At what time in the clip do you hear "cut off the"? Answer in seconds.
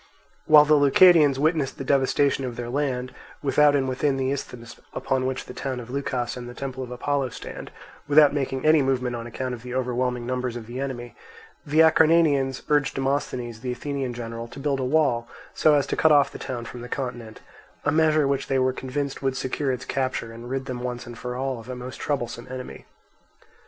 15.95-16.39